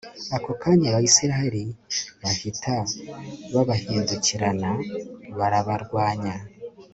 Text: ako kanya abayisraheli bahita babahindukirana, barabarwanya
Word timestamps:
ako 0.35 0.51
kanya 0.61 0.87
abayisraheli 0.89 1.63
bahita 2.21 2.75
babahindukirana, 3.53 4.71
barabarwanya 5.37 6.35